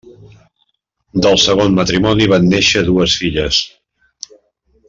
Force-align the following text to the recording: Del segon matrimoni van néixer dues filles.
Del 1.25 1.37
segon 1.43 1.77
matrimoni 1.81 2.29
van 2.33 2.49
néixer 2.57 2.85
dues 2.91 3.19
filles. 3.25 3.63